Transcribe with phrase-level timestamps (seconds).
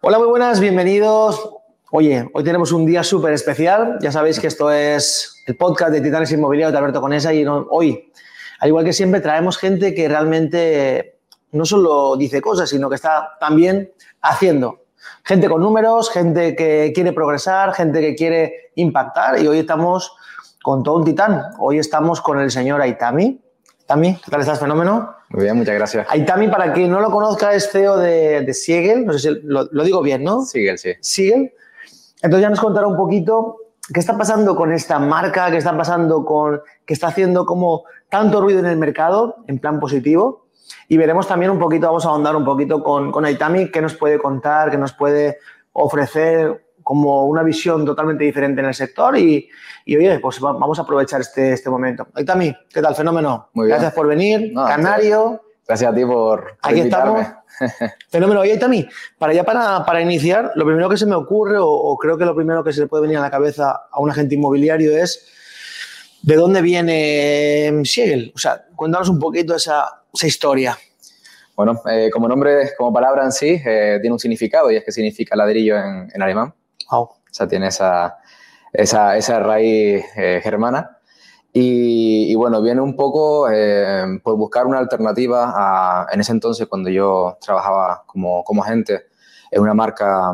[0.00, 1.56] Hola, muy buenas, bienvenidos.
[1.90, 3.98] Oye, hoy tenemos un día súper especial.
[4.00, 8.12] Ya sabéis que esto es el podcast de Titanes Inmobiliarios de Alberto Conesa y hoy,
[8.60, 11.18] al igual que siempre, traemos gente que realmente
[11.50, 13.92] no solo dice cosas, sino que está también
[14.22, 14.84] haciendo.
[15.24, 20.12] Gente con números, gente que quiere progresar, gente que quiere impactar y hoy estamos
[20.62, 21.42] con todo un titán.
[21.58, 23.40] Hoy estamos con el señor Aitami.
[23.80, 25.17] Aitami, ¿qué tal estás, fenómeno?
[25.30, 26.06] Muy bien, muchas gracias.
[26.10, 29.04] Aitami, para quien no lo conozca, es CEO de, de Siegel.
[29.04, 30.42] No sé si lo, lo, digo bien, ¿no?
[30.42, 30.94] Siegel, sí.
[31.00, 31.52] Siegel.
[32.22, 33.56] Entonces ya nos contará un poquito
[33.92, 38.40] qué está pasando con esta marca, qué está pasando con, qué está haciendo como tanto
[38.40, 40.46] ruido en el mercado, en plan positivo.
[40.88, 43.94] Y veremos también un poquito, vamos a ahondar un poquito con, con Aitami, qué nos
[43.94, 45.38] puede contar, qué nos puede
[45.72, 49.46] ofrecer como una visión totalmente diferente en el sector y,
[49.84, 52.08] y oye, pues vamos a aprovechar este, este momento.
[52.14, 52.94] Aitami, ¿qué tal?
[52.94, 53.50] Fenómeno.
[53.52, 53.74] Muy bien.
[53.74, 54.52] Gracias por venir.
[54.54, 55.42] No, Canario.
[55.66, 57.20] Gracias a ti por, Aquí invitarme.
[57.20, 57.92] estamos.
[58.08, 58.40] Fenómeno.
[58.40, 58.88] Oye, Aitami,
[59.18, 62.24] para ya para, para iniciar, lo primero que se me ocurre o, o creo que
[62.24, 65.28] lo primero que se le puede venir a la cabeza a un agente inmobiliario es
[66.22, 68.32] ¿de dónde viene Siegel?
[68.34, 70.78] O sea, cuéntanos un poquito esa, esa historia.
[71.54, 74.92] Bueno, eh, como nombre, como palabra en sí, eh, tiene un significado y es que
[74.92, 76.54] significa ladrillo en, en alemán.
[76.90, 77.02] Wow.
[77.02, 78.18] O sea, tiene esa,
[78.72, 80.98] esa, esa raíz eh, germana.
[81.52, 86.66] Y, y, bueno, viene un poco eh, por buscar una alternativa a, en ese entonces,
[86.68, 89.06] cuando yo trabajaba como, como agente
[89.50, 90.32] en una marca,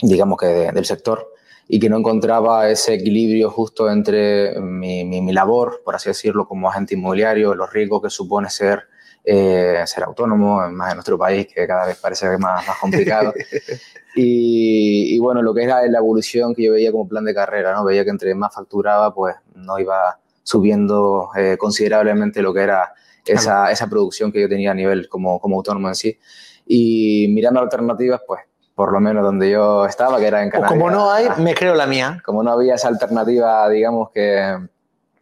[0.00, 1.28] digamos que de, del sector,
[1.68, 6.48] y que no encontraba ese equilibrio justo entre mi, mi, mi, labor, por así decirlo,
[6.48, 8.88] como agente inmobiliario, los riesgos que supone ser,
[9.32, 13.32] eh, ser autónomo, más en nuestro país, que cada vez parece más, más complicado.
[14.16, 17.72] y, y, bueno, lo que era la evolución que yo veía como plan de carrera,
[17.72, 17.84] ¿no?
[17.84, 22.92] Veía que entre más facturaba, pues no iba subiendo eh, considerablemente lo que era
[23.24, 26.18] esa, esa, producción que yo tenía a nivel como, como autónomo en sí.
[26.66, 28.40] Y mirando alternativas, pues
[28.74, 30.72] por lo menos donde yo estaba, que era en Canarias.
[30.72, 32.20] Como no hay, me creo la mía.
[32.24, 34.58] Como no había esa alternativa, digamos, que,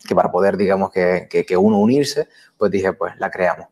[0.09, 3.67] que para poder, digamos, que, que, que, uno unirse, pues dije, pues la creamos.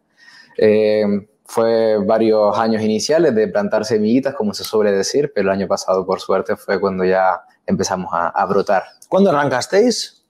[0.59, 1.05] Eh,
[1.45, 6.05] fue varios años iniciales de plantar semillitas, como se suele decir, pero el año pasado,
[6.05, 8.85] por suerte, fue cuando ya empezamos a, a brotar.
[9.09, 10.25] ¿Cuándo arrancasteis?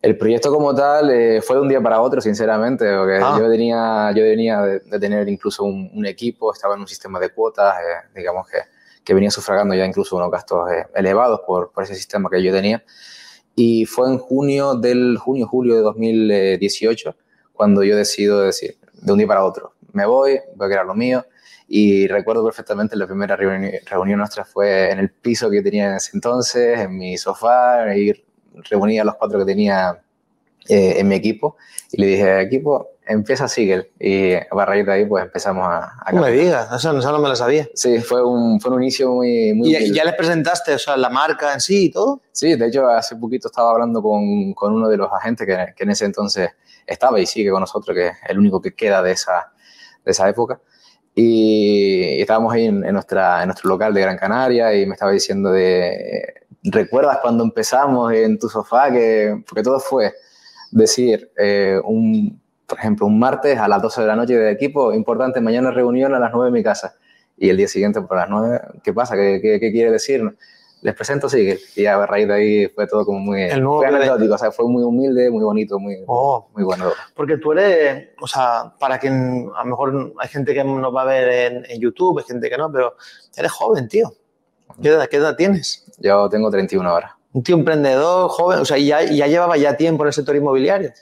[0.00, 3.36] El proyecto como tal eh, fue de un día para otro, sinceramente, porque ah.
[3.38, 7.18] yo venía, yo venía de, de tener incluso un, un, equipo, estaba en un sistema
[7.18, 8.58] de cuotas, eh, digamos que,
[9.04, 12.52] que, venía sufragando ya incluso unos gastos eh, elevados por, por, ese sistema que yo
[12.52, 12.84] tenía.
[13.56, 17.16] Y fue en junio del junio, julio de 2018
[17.58, 20.94] cuando yo decido decir, de un día para otro, me voy, voy a crear lo
[20.94, 21.24] mío.
[21.70, 26.12] Y recuerdo perfectamente la primera reunión, nuestra fue en el piso que tenía en ese
[26.14, 28.24] entonces, en mi sofá, ir
[28.70, 30.00] reuní a los cuatro que tenía
[30.68, 31.56] eh, en mi equipo
[31.92, 33.90] y le dije, equipo, empieza Sigel.
[33.98, 35.94] Y a raíz de ahí, pues empezamos a...
[36.04, 37.68] a no me digas, eso, eso, no me lo sabía.
[37.74, 39.54] Sí, fue un, fue un inicio muy...
[39.54, 42.22] muy ¿Y ya les presentaste o sea, la marca en sí y todo?
[42.32, 45.84] Sí, de hecho, hace poquito estaba hablando con, con uno de los agentes que, que,
[45.84, 46.50] en ese entonces
[46.86, 49.52] estaba y sigue con nosotros, que es el único que queda de esa,
[50.04, 50.60] de esa época.
[51.14, 54.92] Y, y estábamos ahí en, en, nuestra, en nuestro local de Gran Canaria y me
[54.92, 58.90] estaba diciendo de ¿Recuerdas cuando empezamos en tu sofá?
[58.90, 60.12] Que, porque todo fue
[60.70, 64.92] decir, eh, un, por ejemplo, un martes a las 12 de la noche de equipo,
[64.92, 66.96] importante, mañana reunión a las 9 en mi casa.
[67.36, 69.16] Y el día siguiente por las 9, ¿qué pasa?
[69.16, 70.22] ¿Qué, qué, qué quiere decir?
[70.82, 71.58] Les presento Sigel.
[71.76, 74.34] Y a raíz de ahí fue todo como muy, el muy anecdótico.
[74.34, 76.92] O sea, fue muy humilde, muy bonito, muy, oh, muy bueno.
[77.16, 81.02] Porque tú eres, o sea, para quien a lo mejor hay gente que nos va
[81.02, 82.94] a ver en, en YouTube, hay gente que no, pero
[83.34, 84.12] eres joven, tío.
[84.82, 85.90] ¿Qué edad, ¿Qué edad, tienes?
[85.98, 87.16] Yo tengo 31 ahora.
[87.32, 90.92] Un tío emprendedor, joven, o sea, ya, ya llevaba ya tiempo en el sector inmobiliario.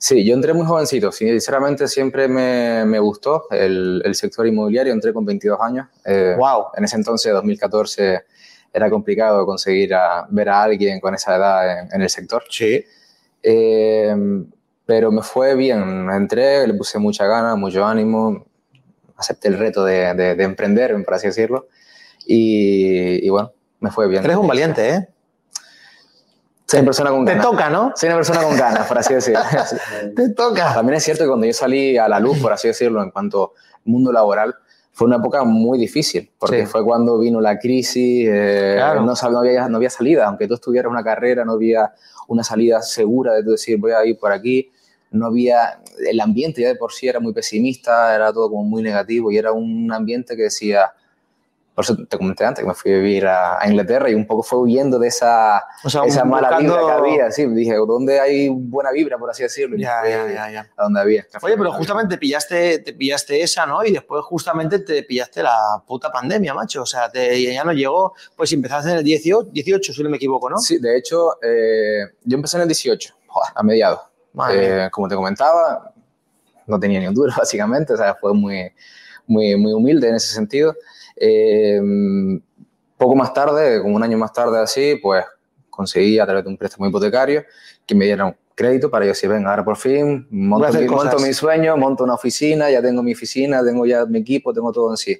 [0.00, 1.10] Sí, yo entré muy jovencito.
[1.10, 4.92] Sinceramente, siempre me, me gustó el, el, sector inmobiliario.
[4.92, 5.88] Entré con 22 años.
[6.04, 6.66] Eh, wow.
[6.76, 8.24] En ese entonces, 2014,
[8.72, 12.44] era complicado conseguir a, ver a alguien con esa edad en, en el sector.
[12.48, 12.84] Sí.
[13.42, 14.14] Eh,
[14.86, 16.08] pero me fue bien.
[16.10, 18.46] Entré, le puse mucha gana, mucho ánimo.
[19.16, 21.66] Acepté el reto de, de, de emprender, por así decirlo.
[22.24, 24.24] Y, y, bueno, me fue bien.
[24.24, 25.08] Eres un valiente, ¿eh?
[26.70, 27.46] Soy una persona con Te ganas.
[27.46, 27.92] toca, ¿no?
[27.96, 29.40] Soy una persona con ganas, por así decirlo.
[30.16, 30.74] Te toca.
[30.74, 33.54] También es cierto que cuando yo salí a la luz, por así decirlo, en cuanto
[33.72, 34.54] al mundo laboral,
[34.92, 36.66] fue una época muy difícil, porque sí.
[36.66, 39.00] fue cuando vino la crisis, eh, claro.
[39.00, 41.92] no, no, había, no había salida, aunque tú estuvieras una carrera, no había
[42.26, 44.70] una salida segura de decir voy a ir por aquí,
[45.10, 48.82] no había, el ambiente ya de por sí era muy pesimista, era todo como muy
[48.82, 50.90] negativo y era un ambiente que decía,
[51.78, 54.42] por eso te comenté antes que me fui a vivir a, Inglaterra y un poco
[54.42, 57.30] fue huyendo de esa, esa mala vibra que había.
[57.30, 59.76] Sí, dije, ¿dónde hay buena vibra, por así decirlo?
[59.76, 60.70] Ya, ya, ya, ya.
[60.76, 61.24] A donde había.
[61.40, 63.84] Oye, pero justamente pillaste, te pillaste esa, ¿no?
[63.84, 66.82] Y después justamente te pillaste la puta pandemia, macho.
[66.82, 70.16] O sea, te, ya no llegó, pues empezaste en el 18, 18, si no me
[70.16, 70.58] equivoco, ¿no?
[70.58, 73.14] Sí, de hecho, eh, yo empecé en el 18,
[73.54, 74.00] a mediados.
[74.50, 75.92] Eh, como te comentaba,
[76.66, 77.92] no tenía ni un duro, básicamente.
[77.92, 78.68] O sea, fue muy,
[79.28, 80.74] muy, muy humilde en ese sentido.
[81.20, 81.80] Eh,
[82.96, 85.24] poco más tarde, como un año más tarde así, pues
[85.70, 87.44] conseguí a través de un préstamo hipotecario
[87.86, 91.32] que me dieron crédito para yo decir, venga, ahora por fin monto, mi, monto mi,
[91.32, 94.96] sueño, monto una oficina, ya tengo mi oficina, tengo ya mi equipo, tengo todo en
[94.96, 95.16] sí.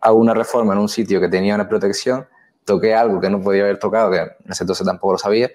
[0.00, 2.24] Hago una reforma en un sitio que tenía una protección,
[2.64, 5.50] toqué algo que no podía haber tocado, que en ese entonces tampoco lo sabía,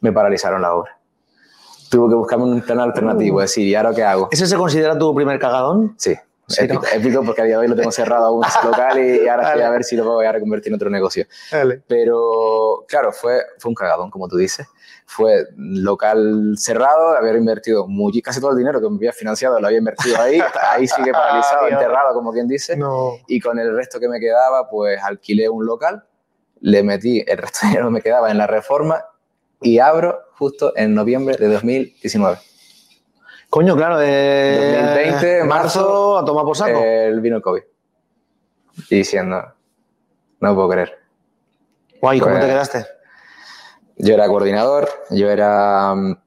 [0.00, 0.98] me paralizaron la obra.
[1.88, 3.40] Tuve que buscarme un plan alternativo, uh.
[3.42, 4.28] decir, ¿y ahora qué hago?
[4.32, 5.94] ¿Ese se considera tu primer cagadón?
[5.96, 6.16] Sí.
[6.48, 9.48] Sí, épico, porque a día de hoy lo tengo cerrado aún ese local y ahora
[9.48, 11.26] estoy a ver si lo voy a reconvertir en otro negocio.
[11.86, 14.66] Pero claro, fue, fue un cagadón, como tú dices.
[15.06, 19.66] Fue local cerrado, haber invertido muy, casi todo el dinero que me había financiado, lo
[19.66, 20.40] había invertido ahí,
[20.70, 22.78] ahí sigue paralizado, enterrado, como quien dice.
[23.28, 26.04] Y con el resto que me quedaba, pues alquilé un local,
[26.60, 29.04] le metí el resto de dinero que me quedaba en la reforma
[29.60, 32.38] y abro justo en noviembre de 2019.
[33.52, 36.80] Coño, claro, de 2020, marzo, a tomar por saco.
[36.82, 37.60] El vino el COVID.
[38.88, 39.44] Y diciendo,
[40.40, 40.98] no puedo creer.
[42.00, 42.86] Guay, ¿cómo te pues, quedaste?
[43.98, 46.21] Yo era coordinador, yo era mm,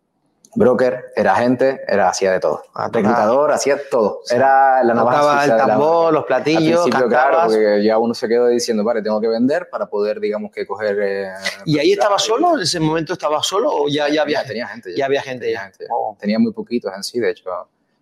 [0.56, 2.64] broker, era agente, era hacía de todo.
[2.74, 4.22] Ah, Reclutador, hacía todo.
[4.30, 8.84] Era la navaja el tambor, los platillos, Al claro, porque ya uno se quedó diciendo,
[8.84, 10.98] vale, tengo que vender para poder, digamos, que coger...
[11.02, 11.32] Eh,
[11.66, 12.56] ¿Y ahí estaba solo?
[12.56, 14.96] ¿En ese momento estaba solo o ya, ya había Tenía gente.
[14.96, 15.52] Ya, había gente.
[15.52, 15.72] ya.
[15.92, 16.16] Oh.
[16.20, 17.50] Tenía muy poquitos en sí, de hecho,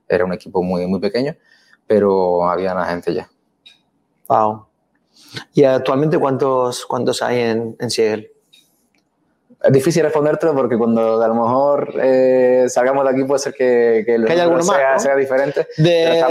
[0.08, 1.36] era un equipo muy, muy pequeño,
[1.88, 3.30] pero había la gente ya.
[4.28, 4.68] Wow.
[5.54, 8.32] ¿Y actualmente cuántos, cuántos hay en, en Siegel?
[9.64, 14.04] Es difícil respondértelo porque cuando a lo mejor eh, salgamos de aquí puede ser que,
[14.06, 14.18] que,
[14.62, 15.68] sea, sea, diferente.
[15.78, 16.22] ¿De,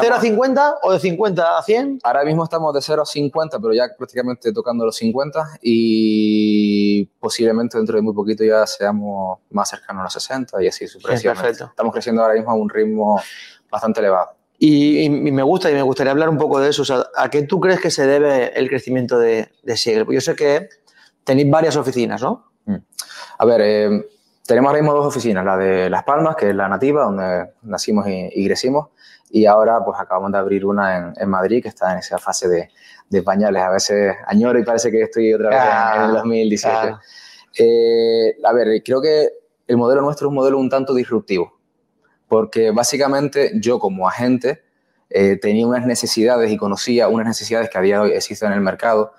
[0.00, 1.98] 0 a 50 o de 50 a 100?
[2.04, 7.78] Ahora mismo estamos de 0 a 50, pero ya prácticamente tocando los 50 y posiblemente
[7.78, 11.42] dentro de muy poquito ya seamos más cercanos a los 60 y así sucesivamente.
[11.42, 11.64] perfecto.
[11.70, 13.20] Estamos creciendo ahora mismo a un ritmo
[13.68, 14.30] bastante elevado.
[14.56, 16.82] Y, me gusta y me gustaría hablar un poco de eso.
[16.82, 20.06] O sea, ¿A qué tú crees que se debe el crecimiento de, de Siegel?
[20.08, 20.68] Yo sé que
[21.24, 22.48] tenéis varias oficinas, ¿no?
[23.38, 24.08] A ver, eh,
[24.44, 28.04] tenemos ahora mismo dos oficinas, la de Las Palmas, que es la nativa, donde nacimos
[28.08, 28.88] y, crecimos,
[29.30, 32.68] y ahora pues acabamos de abrir una en, Madrid, que está en esa fase de,
[33.08, 33.62] de, pañales.
[33.62, 35.60] A veces añoro y parece que estoy otra vez
[35.96, 36.96] en, el 2017.
[37.58, 39.28] Eh, a ver, creo que
[39.68, 41.60] el modelo nuestro es un modelo un tanto disruptivo,
[42.26, 44.62] porque básicamente yo como agente
[45.10, 48.54] eh, tenía unas necesidades y conocía unas necesidades que a día de hoy existen en
[48.54, 49.12] el mercado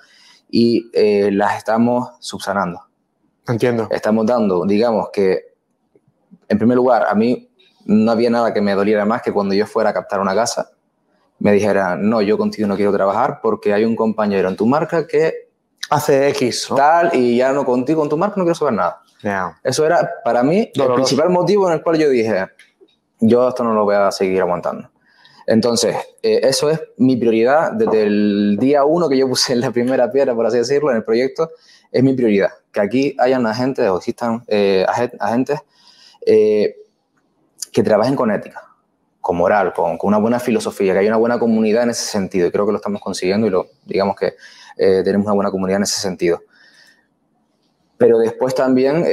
[0.49, 0.89] y
[1.31, 2.88] las estamos subsanando.
[3.49, 3.87] Entiendo.
[3.89, 5.55] Estamos dando, digamos que,
[6.47, 7.49] en primer lugar, a mí
[7.85, 10.69] no había nada que me doliera más que cuando yo fuera a captar una casa,
[11.39, 15.07] me dijera, no, yo contigo no quiero trabajar porque hay un compañero en tu marca
[15.07, 15.49] que
[15.89, 19.01] hace X, tal, y ya no contigo en tu marca no quiero saber nada.
[19.63, 22.47] Eso era para mí el principal motivo en el cual yo dije,
[23.19, 24.89] yo esto no lo voy a seguir aguantando.
[25.47, 29.71] Entonces, eh, eso es mi prioridad desde el día uno que yo puse en la
[29.71, 31.49] primera piedra, por así decirlo, en el proyecto,
[31.91, 32.49] es mi prioridad.
[32.71, 35.59] Que aquí hayan agentes o existan eh, agentes
[36.25, 36.75] eh,
[37.71, 38.61] que trabajen con ética,
[39.21, 42.47] con moral, con, una buena filosofía, que haya una buena comunidad en ese sentido.
[42.47, 44.35] Y creo que lo estamos consiguiendo y lo, digamos que
[44.77, 46.41] eh, tenemos una buena comunidad en ese sentido.
[47.97, 49.05] Pero después también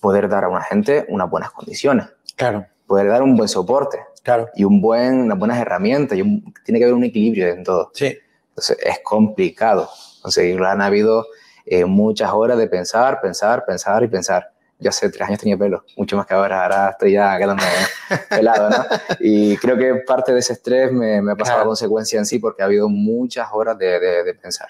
[0.00, 2.06] poder dar a una gente unas buenas condiciones.
[2.36, 2.66] Claro.
[2.86, 3.98] Poder dar un buen soporte.
[4.22, 4.48] Claro.
[4.54, 6.18] Y un buen, unas buenas herramientas.
[6.18, 6.22] Y
[6.64, 7.90] tiene que haber un equilibrio en todo.
[7.92, 8.16] Sí.
[8.50, 9.90] Entonces es complicado
[10.22, 10.66] conseguirlo.
[10.68, 11.26] Han habido
[11.66, 14.50] eh, muchas horas de pensar, pensar, pensar y pensar.
[14.78, 17.62] Yo hace tres años tenía pelo, mucho más que ahora, ahora estoy ya quedando
[18.28, 18.84] pelado, ¿no?
[19.20, 22.38] Y creo que parte de ese estrés me, me ha pasado a consecuencia en sí
[22.38, 24.68] porque ha habido muchas horas de, de, pensar.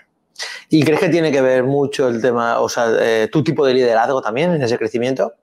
[0.69, 3.75] ¿Y crees que tiene que ver mucho el tema, o sea, eh, tu tipo de
[3.75, 5.35] liderazgo también en ese crecimiento?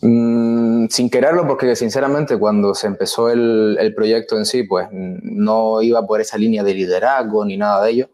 [0.00, 5.82] Mm, sin quererlo, porque sinceramente cuando se empezó el, el, proyecto en sí, pues no
[5.82, 8.08] iba por esa línea de liderazgo ni nada de ello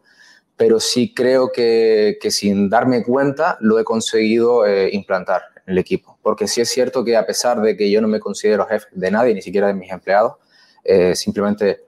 [0.61, 5.79] pero sí creo que, que sin darme cuenta lo he conseguido eh, implantar en el
[5.79, 6.19] equipo.
[6.21, 9.09] Porque sí es cierto que a pesar de que yo no me considero jefe de
[9.09, 10.35] nadie, ni siquiera de mis empleados,
[10.83, 11.79] eh, simplemente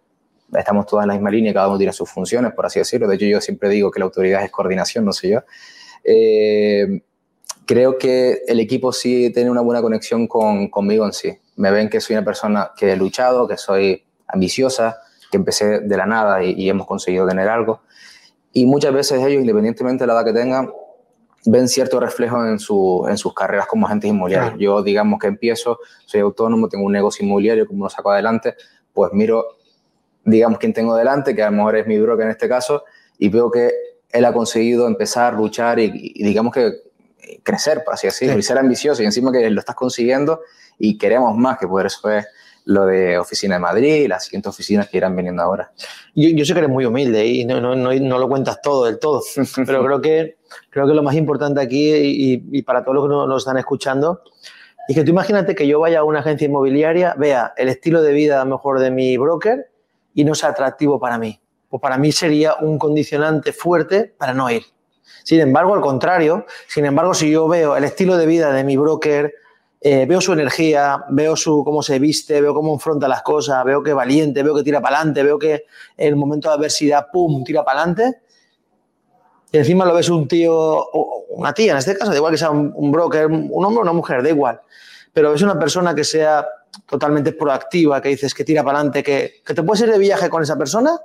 [0.57, 3.07] estamos todos en la misma línea, cada uno tiene sus funciones, por así decirlo.
[3.07, 5.41] De hecho, yo siempre digo que la autoridad es coordinación, no sé yo.
[6.03, 7.03] Eh,
[7.67, 11.37] creo que el equipo sí tiene una buena conexión con, conmigo en sí.
[11.57, 14.97] Me ven que soy una persona que he luchado, que soy ambiciosa,
[15.29, 17.81] que empecé de la nada y, hemos conseguido tener algo.
[18.53, 20.71] Y muchas veces ellos, independientemente de la edad que tengan,
[21.45, 24.55] ven cierto reflejo en, su, en sus carreras como agentes inmobiliarios.
[24.59, 28.55] Yo, digamos que empiezo, soy autónomo, tengo un negocio inmobiliario, como lo saco adelante,
[28.93, 29.57] pues miro,
[30.23, 32.83] digamos, quién tengo delante, que a lo mejor es mi broker en este caso,
[33.17, 33.71] y veo que
[34.11, 36.71] él ha conseguido empezar, luchar y, digamos que
[37.41, 40.41] crecer, por así decirlo, y ser ambicioso, y encima que lo estás consiguiendo
[40.77, 42.25] y queremos más, que por eso es
[42.65, 45.71] lo de Oficina de Madrid y las siguientes oficinas que irán viniendo ahora.
[46.15, 48.99] Yo, yo sé que eres muy humilde y no, no, no, lo cuentas todo del
[48.99, 49.21] todo,
[49.65, 50.37] pero creo que,
[50.69, 54.21] creo que lo más importante aquí y, y para todos los que nos están escuchando
[54.87, 58.11] es que tú imagínate que yo vaya a una agencia inmobiliaria, vea el estilo de
[58.11, 59.69] vida a lo mejor de mi broker
[60.13, 61.39] y no sea atractivo para mí.
[61.69, 64.63] Pues para mí sería un condicionante fuerte para no ir.
[65.23, 68.75] Sin embargo, al contrario, sin embargo, si yo veo el estilo de vida de mi
[68.75, 69.33] broker,
[69.85, 73.83] eh, veo su energía, veo su, cómo se viste, veo cómo enfrenta las cosas, veo
[73.83, 75.65] que es valiente, veo que tira para adelante, veo que
[75.97, 78.21] en el momento de adversidad, ¡pum!, tira para adelante.
[79.51, 82.37] Y encima lo ves un tío, o una tía en este caso, da igual que
[82.37, 84.61] sea un, broker, un hombre o una mujer, da igual.
[85.11, 86.47] Pero ves una persona que sea
[86.87, 90.29] totalmente proactiva, que dices que tira para adelante, que, que te puedes ir de viaje
[90.29, 90.97] con esa persona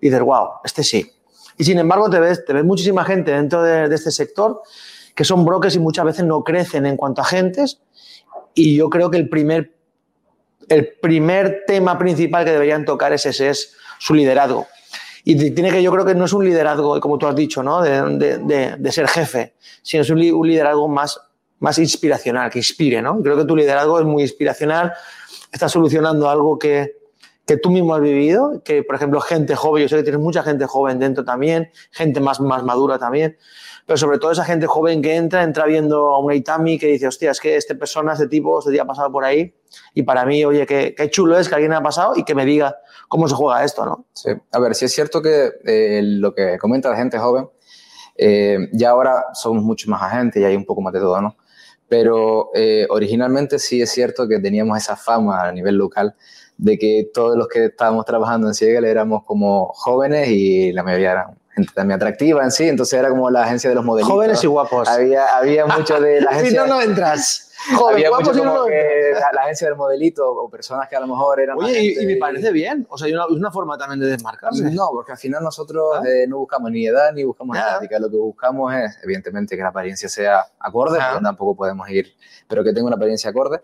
[0.00, 1.10] y dices, wow, este sí.
[1.58, 4.62] Y sin embargo, te ves, te ves muchísima gente dentro de, de este sector
[5.16, 7.80] que son brokers y muchas veces no crecen en cuanto a agentes
[8.54, 9.72] y yo creo que el primer,
[10.68, 14.66] el primer tema principal que deberían tocar es ese, es su liderazgo.
[15.24, 17.80] Y tiene que, yo creo que no es un liderazgo, como tú has dicho, ¿no?
[17.80, 21.20] de, de, de, ser jefe, sino es un, liderazgo más,
[21.60, 23.00] más inspiracional, que inspire.
[23.00, 23.22] ¿no?
[23.22, 24.92] Creo que tu liderazgo es muy inspiracional,
[25.52, 26.96] estás solucionando algo que,
[27.46, 30.42] que tú mismo has vivido, que por ejemplo gente joven, yo sé que tienes mucha
[30.42, 33.36] gente joven dentro también, gente más, más madura también,
[33.86, 37.06] pero sobre todo esa gente joven que entra, entra viendo a un Itami que dice,
[37.06, 39.54] hostia, es que este persona, este tipo, este día ha pasado por ahí
[39.94, 42.44] y para mí, oye, qué, qué chulo es que alguien ha pasado y que me
[42.44, 42.76] diga
[43.08, 44.06] cómo se juega esto, ¿no?
[44.12, 47.48] Sí, a ver, si es cierto que eh, lo que comenta la gente joven,
[48.16, 51.36] eh, ya ahora somos mucho más agentes y hay un poco más de todo, ¿no?
[51.88, 56.14] Pero eh, originalmente sí es cierto que teníamos esa fama a nivel local
[56.56, 61.12] de que todos los que estábamos trabajando en Siegel éramos como jóvenes y la mayoría
[61.12, 64.10] eran gente también atractiva en sí, entonces era como la agencia de los modelos.
[64.10, 64.88] Jóvenes y guapos.
[64.88, 66.62] Había, había mucho de la agencia...
[66.62, 67.48] si no, no entras.
[67.76, 71.38] Joven, había mucho como que la, agencia del modelito o personas que a lo mejor
[71.38, 71.56] eran...
[71.58, 74.64] Oye, y, me parece bien, o sea, es una, una, forma también de desmarcarse.
[74.72, 76.02] No, porque al final nosotros ¿Ah?
[76.08, 79.68] eh, no buscamos ni edad ni buscamos estética, lo que buscamos es, evidentemente, que la
[79.68, 82.12] apariencia sea acorde, pero tampoco podemos ir,
[82.48, 83.62] pero que tenga una apariencia acorde,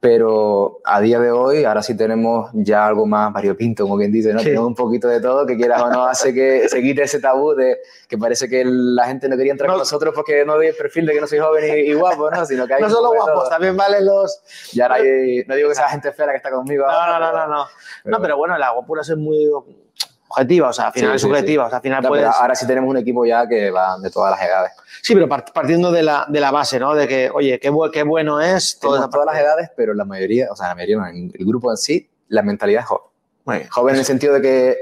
[0.00, 4.32] pero a día de hoy, ahora sí tenemos ya algo más variopinto, como quien dice,
[4.32, 4.40] ¿no?
[4.40, 7.54] Tenemos un poquito de todo que quieras o no hace que se quite ese tabú
[7.54, 10.76] de que parece que la gente no quería entrar con nosotros porque no doy el
[10.76, 12.46] perfil de que no soy joven y, guapo, ¿no?
[12.46, 14.40] Sino que hay no solo guapos, también valen los...
[14.72, 16.86] Ya no, no digo que sea gente fea que está conmigo.
[16.86, 17.66] No, no, no, no, no.
[18.04, 19.50] no, pero bueno, la guapura es muy
[20.28, 22.26] objetiva, o sea, al final es subjetiva, o sea, al final puedes...
[22.26, 24.72] Ahora sí tenemos un equipo ya que va de todas las edades.
[25.02, 26.94] Sí, pero partiendo de la, de la base, ¿no?
[26.94, 28.78] De que, oye, qué, qué bueno es...
[28.78, 32.08] Todas, todas las edades, pero la mayoría, o sea, la mayoría, el grupo en sí,
[32.28, 33.68] la mentalidad es joven.
[33.70, 34.76] joven en el sentido de que...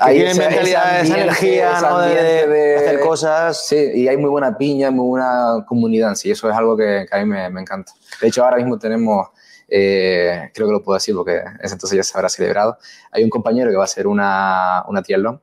[0.00, 1.98] Hay esa, mentalidad, esa, energía, ¿no?
[1.98, 3.66] de, hacer cosas.
[3.66, 7.16] Sí, y hay muy buena piña, muy buena comunidad, sí, eso es algo que, que
[7.16, 7.92] a mí me, me, encanta.
[8.20, 9.26] De hecho, ahora mismo tenemos
[9.68, 12.78] eh, creo que lo puedo decir porque ese entonces ya se habrá celebrado.
[13.12, 15.40] Hay un compañero que va a hacer una, una triatlón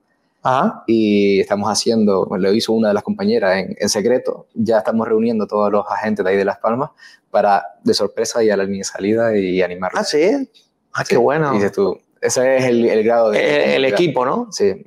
[0.85, 5.47] y estamos haciendo, lo hizo una de las compañeras en, en, secreto, ya estamos reuniendo
[5.47, 6.91] todos los agentes de ahí de Las Palmas
[7.31, 10.01] para de sorpresa ir a la de salida y animarlos.
[10.01, 10.49] Ah, sí.
[10.93, 11.51] Ah, qué bueno.
[11.51, 13.75] Dices tú, ese es el, el grado de...
[13.75, 14.47] El, equipo, ¿no?
[14.51, 14.85] Sí.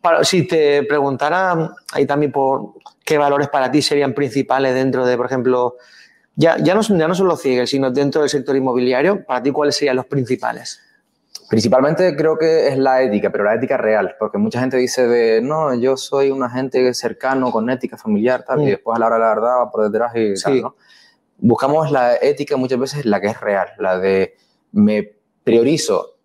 [0.00, 5.16] Para, si te preguntara ahí también por qué valores para ti serían principales dentro de,
[5.16, 5.76] por ejemplo,
[6.36, 9.76] ya, ya, no, ya no solo Ciegel, sino dentro del sector inmobiliario, para ti, ¿cuáles
[9.76, 10.80] serían los principales?
[11.48, 15.40] Principalmente creo que es la ética, pero la ética real, porque mucha gente dice de,
[15.40, 18.68] no, yo soy un agente cercano con ética familiar, tal, y mm.
[18.68, 20.76] después a la hora de la verdad va por detrás y tal, ¿no?
[21.38, 24.36] Buscamos la ética muchas veces la que es real, la de
[24.72, 25.12] me
[25.44, 26.16] priorizo,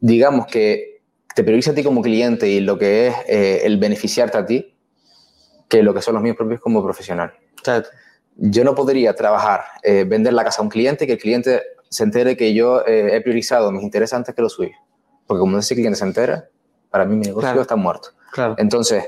[0.00, 1.02] digamos que
[1.34, 4.74] te priorizo a ti como cliente y lo que es eh, el beneficiarte a ti,
[5.68, 7.32] que lo que son los míos propios como profesional.
[7.58, 7.90] Exacto
[8.36, 11.62] yo no podría trabajar, eh, vender la casa a un cliente y que el cliente
[11.88, 14.76] se entere que yo eh, he priorizado mis intereses antes que los suyos.
[15.26, 16.48] Porque como ese cliente se entera,
[16.90, 18.10] para mí mi negocio está muerto.
[18.32, 18.54] Claro.
[18.58, 19.04] Entonces,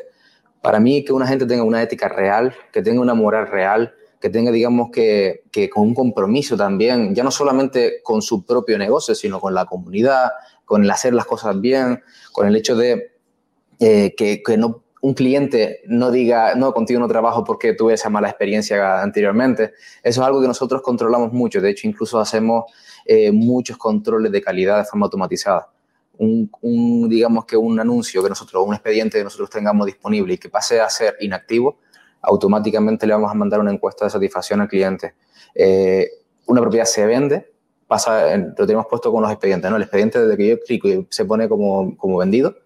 [0.62, 4.30] para mí que una gente tenga una ética real, que tenga una moral real, que
[4.30, 9.14] tenga, digamos, que, que con un compromiso también, ya no solamente con su propio negocio,
[9.14, 10.32] sino con la comunidad,
[10.64, 13.12] con el hacer las cosas bien, con el hecho de
[13.78, 18.10] eh, que, que no un cliente no diga, no, contigo no trabajo porque tuve esa
[18.10, 19.74] mala experiencia anteriormente.
[20.02, 21.60] Eso es algo que nosotros controlamos mucho.
[21.60, 22.64] De hecho, incluso hacemos
[23.04, 25.70] eh, muchos controles de calidad de forma automatizada.
[26.18, 30.48] un, digamos que un anuncio que nosotros, un expediente que nosotros tengamos disponible y que
[30.48, 31.78] pase a ser inactivo,
[32.22, 35.14] automáticamente le vamos a mandar una encuesta de satisfacción al cliente.
[35.54, 36.08] Eh,
[36.46, 37.52] una propiedad se vende,
[37.86, 39.76] pasa, lo tenemos puesto con los expedientes, ¿no?
[39.76, 42.56] El expediente desde que yo clico y se pone como, como vendido,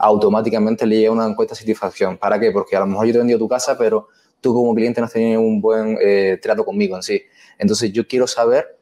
[0.00, 2.16] automáticamente le llega una encuesta de satisfacción.
[2.16, 2.50] ¿Para qué?
[2.50, 4.08] Porque a lo mejor yo te he vendido tu casa, pero
[4.40, 7.22] tú como cliente no has tenido un buen eh, trato conmigo en sí.
[7.58, 8.78] Entonces yo quiero saber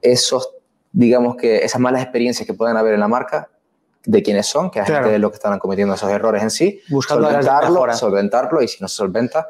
[0.00, 0.50] esos,
[0.92, 3.50] digamos que esas malas experiencias que pueden haber en la marca,
[4.06, 7.26] de quiénes son, que es gente lo que están cometiendo esos errores en sí, Buscando
[7.26, 9.48] solventarlo, solventarlo y si no se solventa,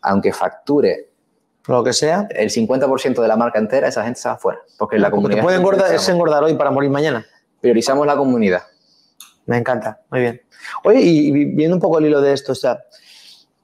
[0.00, 1.10] aunque facture
[1.66, 4.58] lo que sea, el 50% de la marca entera, esa gente se va fuera.
[4.78, 5.40] Porque la comunidad.
[5.40, 7.24] Te puede engordar, es engordar hoy para morir mañana.
[7.60, 8.62] Priorizamos la comunidad.
[9.50, 10.42] Me encanta, muy bien.
[10.84, 12.84] Oye, y viendo un poco el hilo de esto, o sea,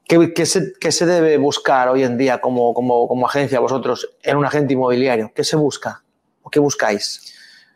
[0.05, 4.73] ¿qué, se, debe buscar hoy en día como, como, como agencia, vosotros, en un agente
[4.73, 5.31] inmobiliario?
[5.33, 6.02] ¿Qué se busca?
[6.43, 7.33] ¿O qué buscáis?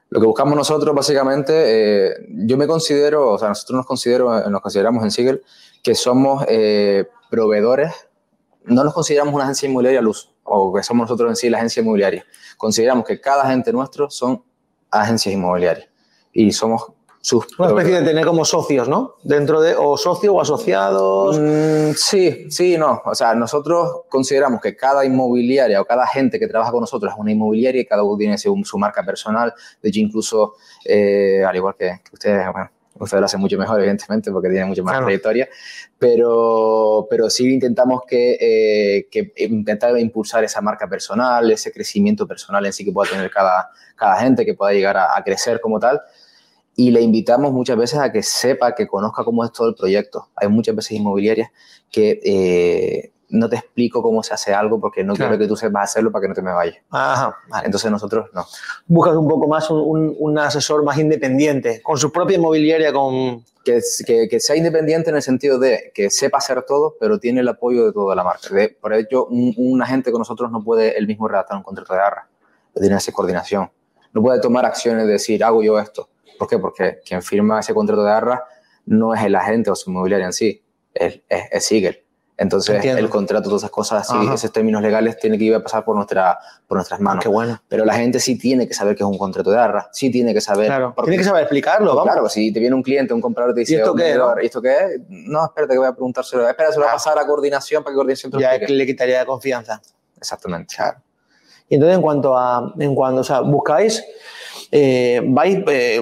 [0.09, 4.61] Lo que buscamos nosotros, básicamente, eh, yo me considero, o sea, nosotros nos, considero, nos
[4.61, 5.45] consideramos en Siegel
[5.81, 7.93] que somos eh, proveedores
[8.65, 11.81] no nos consideramos una agencia inmobiliaria luz o que somos nosotros en sí la agencia
[11.81, 12.27] inmobiliaria.
[12.57, 14.45] Consideramos que cada agente nuestro son
[14.91, 15.89] agencias inmobiliarias
[16.33, 17.47] y somos sus...
[17.59, 19.17] Una especie de tener como socios, ¿no?
[19.23, 21.39] Dentro de, o socios o asociados.
[21.39, 23.03] Mm, sí, sí, no.
[23.05, 27.19] O sea, nosotros consideramos que cada inmobiliaria o cada gente que trabaja con nosotros es
[27.19, 29.53] una inmobiliaria y cada uno tiene su, marca personal.
[29.83, 33.79] De hecho, incluso, eh, al igual que, que ustedes, bueno, Usted lo hace mucho mejor,
[33.79, 35.49] evidentemente, porque tiene mucho más trayectoria,
[35.99, 42.67] pero, pero sí intentamos que, eh, que, intentar impulsar esa marca personal, ese crecimiento personal
[42.67, 45.81] en sí que pueda tener cada, cada gente, que pueda llegar a, a crecer como
[45.81, 45.99] tal.
[46.81, 50.29] Y le invitamos muchas veces a que sepa, que conozca cómo es todo el proyecto.
[50.35, 51.51] Hay muchas veces inmobiliarias
[51.91, 55.91] que eh, no te explico cómo se hace algo porque no quiero que tú sepas
[55.91, 56.79] hacerlo para que no te me vayas.
[56.89, 58.47] Ajá, Entonces nosotros no.
[58.87, 63.45] Buscas un poco más un, un, asesor más independiente, con su propia inmobiliaria, con...
[63.63, 67.41] Que, que, que, sea independiente en el sentido de que sepa hacer todo, pero tiene
[67.41, 68.49] el apoyo de toda la marca.
[68.81, 72.01] por ello, un, un, agente con nosotros no puede el mismo redactar un contrato de
[72.01, 72.27] arra,
[72.75, 73.71] tiene esa coordinación.
[74.15, 76.09] No puede tomar acciones de decir, hago yo esto.
[76.41, 76.59] ¿Por qué?
[76.59, 78.45] Porque quien firma ese contrato de arra
[78.87, 82.03] no es el agente o su inmobiliaria en sí, es, es, es Siegel
[82.41, 85.85] entonces, el contrato, todas esas cosas así, esos términos legales, tiene que ir a pasar
[85.85, 87.23] por, nuestra, por nuestras manos.
[87.23, 87.61] Qué bueno.
[87.69, 90.33] Pero la gente sí tiene que saber que es un contrato de arra, sí tiene
[90.33, 90.69] que saber.
[90.69, 92.11] Claro, tiene que saber explicarlo, vamos.
[92.11, 94.63] Claro, si te viene un cliente, un comprador, te dice, ¿y esto qué, ¿y esto
[94.63, 95.01] qué es?
[95.11, 96.49] No, espérate que voy a preguntárselo.
[96.49, 99.19] Espera, se lo va a pasar a coordinación para que coordinación te Ya le quitaría
[99.19, 99.83] de confianza.
[100.17, 100.75] Exactamente.
[100.75, 100.97] Claro.
[101.69, 104.03] Y entonces, en cuanto a, en cuanto, o sea, buscáis,
[104.71, 106.01] eh, vais, eh,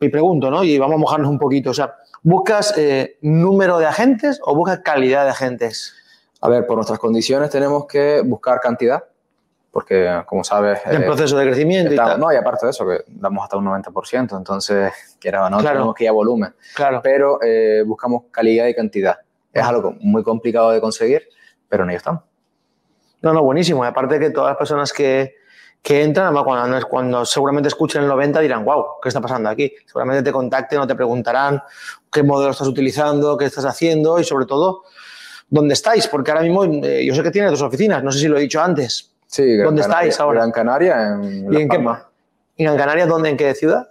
[0.00, 0.64] me pregunto, ¿no?
[0.64, 4.80] Y vamos a mojarnos un poquito, o sea, ¿buscas eh, número de agentes o buscas
[4.80, 5.94] calidad de agentes?
[6.40, 9.04] A ver, por nuestras condiciones tenemos que buscar cantidad,
[9.70, 10.80] porque como sabes...
[10.86, 12.18] En eh, proceso de crecimiento y tal.
[12.18, 15.94] No, y aparte de eso, que damos hasta un 90%, entonces, quiera o no, tenemos
[15.94, 16.54] que ir a volumen.
[16.74, 17.00] Claro.
[17.02, 19.18] Pero eh, buscamos calidad y cantidad.
[19.52, 21.28] Es algo muy complicado de conseguir,
[21.68, 22.22] pero en ello estamos.
[23.22, 23.84] No, no, buenísimo.
[23.84, 25.36] Y aparte que todas las personas que,
[25.82, 29.74] que entran, cuando, cuando seguramente escuchen el 90 dirán, wow, ¿qué está pasando aquí?
[29.84, 31.60] Seguramente te contacten o te preguntarán
[32.10, 34.84] qué modelo estás utilizando, qué estás haciendo y sobre todo
[35.48, 38.28] dónde estáis, porque ahora mismo eh, yo sé que tiene dos oficinas, no sé si
[38.28, 39.12] lo he dicho antes.
[39.26, 40.40] Sí, ¿dónde estáis ahora?
[40.40, 42.04] Gran Canaria, en Palmas.
[42.56, 43.88] ¿Y en Gran Canaria dónde, en qué ciudad?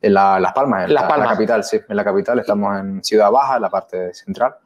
[0.00, 1.28] En Las Palmas, en Las Palmas.
[1.28, 4.56] la capital, sí, en la capital, estamos en Ciudad Baja, en la parte central.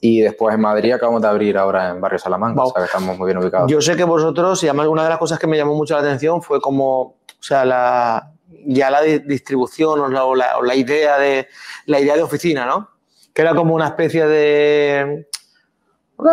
[0.00, 3.18] Y después en Madrid acabamos de abrir ahora en Barrio Salamanca, o sea que estamos
[3.18, 3.70] muy bien ubicados.
[3.70, 6.00] Yo sé que vosotros, y además una de las cosas que me llamó mucho la
[6.00, 8.32] atención fue como, o sea, la,
[8.66, 11.48] ya la distribución o la, o la, o la idea de
[11.86, 12.88] la idea de oficina, ¿no?
[13.34, 15.28] Que era como una especie de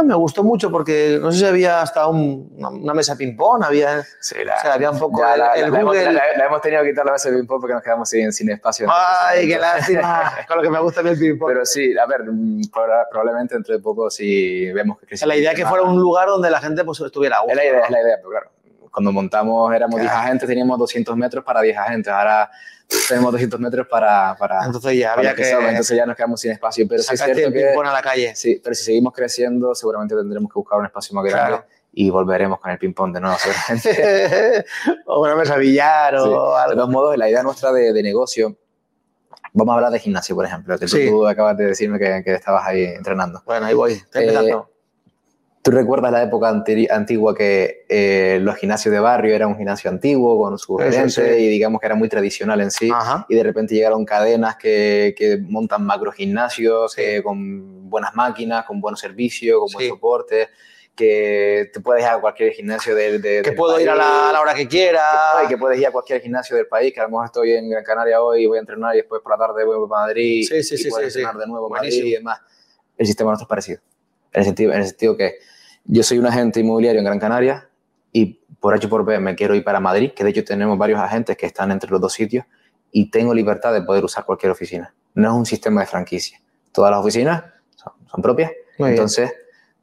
[0.03, 4.35] me gustó mucho porque no sé si había hasta un, una, mesa ping-pong, había, sí,
[4.43, 6.03] la, o sea, había un poco el, la, el la, Google.
[6.03, 8.49] Hemos, la, hemos tenido que quitar la mesa de ping-pong porque nos quedamos sin, sin
[8.49, 8.87] espacio.
[8.89, 11.49] Ay, qué lástima, con lo que me gusta el ping-pong.
[11.49, 12.21] Pero sí, a ver,
[13.11, 15.25] probablemente dentro de poco si vemos que crece.
[15.25, 17.53] La idea es que fuera un lugar donde la gente pues, estuviera a gusto.
[17.53, 18.49] Es la idea, es la idea, pero claro,
[18.97, 20.09] cuando montamos éramos claro.
[20.09, 22.49] 10 agentes, teníamos 200 metros para 10 agentes, ahora
[23.07, 26.51] tenemos 200 metros para, para entonces ya había que, que entonces ya nos quedamos sin
[26.51, 30.15] espacio pero sí es cierto que a la calle sí pero si seguimos creciendo seguramente
[30.15, 31.65] tendremos que buscar un espacio más grande claro.
[31.91, 34.65] y volveremos con el ping pong de nuevo seguramente
[35.05, 36.29] o una mesa billar o sí.
[36.31, 36.69] algo.
[36.69, 38.57] de todos modos la idea nuestra de, de, negocio
[39.53, 41.07] vamos a hablar de gimnasio por ejemplo que sí.
[41.07, 44.76] tú acabas de decirme que, que, estabas ahí entrenando bueno ahí voy estoy empezando eh,
[45.67, 50.41] ¿Tú recuerdas la época antigua que eh, los gimnasios de barrio eran un gimnasio antiguo
[50.41, 51.43] con su gerente sí.
[51.43, 52.89] y digamos que era muy tradicional en sí?
[52.89, 53.25] Ajá.
[53.27, 57.01] Y de repente llegaron cadenas que, que montan macro gimnasios sí.
[57.01, 59.89] eh, con buenas máquinas, con buenos servicios, con buen Sí.
[59.89, 60.47] soporte.
[60.95, 64.53] que te puedes ir a cualquier gimnasio del de, Que puedo ir a la, hora
[64.53, 65.03] que quiera.
[65.41, 67.69] Que, que, puedes ir a cualquier gimnasio del país, que a lo mejor estoy en
[67.69, 70.47] Gran Canaria hoy y voy a entrenar y después por la tarde voy a Madrid
[70.47, 72.39] sí, sí, y sí, puedes sí, entrenar de nuevo en Madrid y demás.
[72.97, 73.81] El sistema nuestro es parecido.
[74.31, 75.35] En el, sentido, en el sentido que
[75.87, 77.69] yo soy un agente inmobiliario en Gran Canaria
[78.11, 80.99] y por H por B me quiero ir para Madrid, que de hecho tenemos varios
[80.99, 82.45] agentes que están entre los dos sitios
[82.91, 84.93] y tengo libertad de poder usar cualquier oficina.
[85.13, 86.41] No es un sistema de franquicia.
[86.71, 87.43] Todas las oficinas
[87.75, 88.51] son, propias.
[88.77, 89.33] Entonces,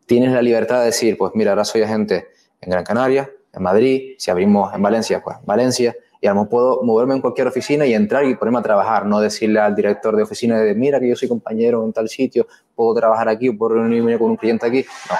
[0.07, 2.29] tienes la libertad de decir, pues mira, ahora soy agente
[2.61, 7.15] en Gran Canaria, en Madrid, si abrimos en Valencia, pues Valencia, y ahora puedo moverme
[7.15, 10.59] en cualquier oficina y entrar y ponerme a trabajar, no decirle al director de oficina
[10.59, 14.19] de, mira que yo soy compañero en tal sitio, puedo trabajar aquí o puedo reunirme
[14.19, 14.85] con un cliente aquí.
[15.09, 15.17] No.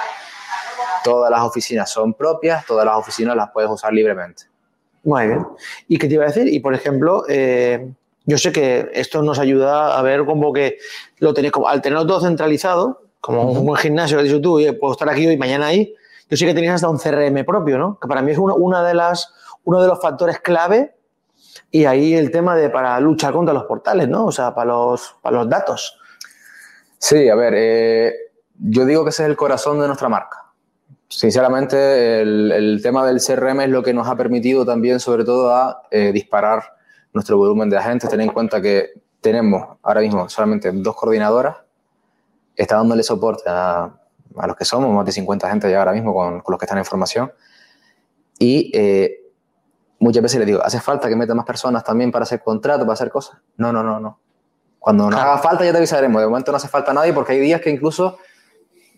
[1.05, 4.45] Todas las oficinas son propias, todas las oficinas las puedes usar libremente.
[5.03, 5.45] Muy bien.
[5.87, 6.51] ¿Y qué te iba a decir?
[6.51, 7.91] Y por ejemplo, eh,
[8.25, 10.79] yo sé que esto nos ayuda a ver como que
[11.19, 14.59] lo tenéis como, al tenerlo todo centralizado, como un buen gimnasio que has dicho tú,
[14.79, 15.93] puedo estar aquí hoy y mañana ahí,
[16.27, 17.99] yo sé que tenéis hasta un CRM propio, ¿no?
[17.99, 19.31] Que para mí es una, de las,
[19.63, 20.95] uno de los factores clave
[21.69, 24.25] y ahí el tema de para luchar contra los portales, ¿no?
[24.25, 25.99] O sea, para los, para los datos.
[26.97, 28.13] Sí, a ver, eh,
[28.57, 30.44] yo digo que ese es el corazón de nuestra marca.
[31.07, 35.53] Sinceramente, el, el, tema del CRM es lo que nos ha permitido también, sobre todo,
[35.53, 36.63] a eh, disparar
[37.13, 38.09] nuestro volumen de agentes.
[38.09, 41.57] Ten en cuenta que tenemos ahora mismo solamente dos coordinadoras.
[42.55, 43.95] Está dándole soporte a,
[44.37, 46.65] a los que somos, más de 50 agentes ya ahora mismo con, con los que
[46.65, 47.31] están en formación.
[48.39, 49.25] Y eh,
[49.99, 52.93] muchas veces les digo, ¿hace falta que meta más personas también para hacer contratos, para
[52.93, 53.39] hacer cosas?
[53.57, 54.19] No, no, no, no.
[54.79, 56.21] Cuando nos haga falta ya te avisaremos.
[56.21, 58.17] De momento no hace falta nadie porque hay días que incluso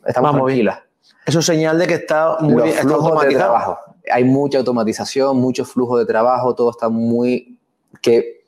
[0.06, 0.80] estamos Vamos tranquilas.
[1.28, 3.78] Eso es señal de que está muy Los flujos de trabajo.
[4.10, 7.60] Hay mucha automatización, mucho flujo de trabajo, todo está muy...
[8.02, 8.46] que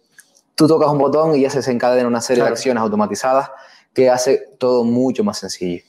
[0.56, 3.52] tú tocas un botón y ya se desencadena una serie de acciones automatizadas
[3.94, 5.84] que hace todo mucho más sencillo.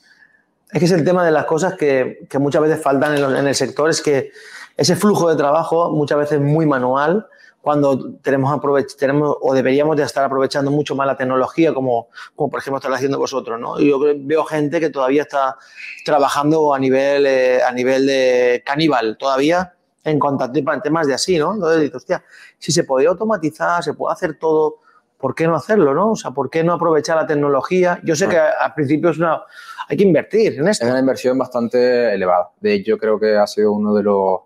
[0.69, 3.47] Es que es el tema de las cosas que, que muchas veces faltan en, en,
[3.47, 4.31] el sector, es que
[4.75, 7.25] ese flujo de trabajo muchas veces muy manual,
[7.61, 8.59] cuando tenemos,
[8.97, 12.95] tenemos o deberíamos de estar aprovechando mucho más la tecnología, como, como por ejemplo estáis
[12.95, 13.59] haciendo vosotros.
[13.59, 13.79] ¿no?
[13.79, 15.57] Yo veo gente que todavía está
[16.03, 21.37] trabajando a nivel, eh, a nivel de caníbal, todavía en cuanto a temas de así,
[21.37, 21.53] ¿no?
[21.53, 22.23] Entonces dices, hostia,
[22.57, 24.79] si se podía automatizar, se puede hacer todo,
[25.17, 26.11] ¿por qué no hacerlo, no?
[26.11, 27.99] O sea, ¿por qué no aprovechar la tecnología?
[28.03, 29.43] Yo sé que al principio es una,
[29.87, 30.85] hay que invertir en esto.
[30.85, 32.49] Es una inversión bastante elevada.
[32.59, 34.39] De hecho, creo que ha sido uno de los,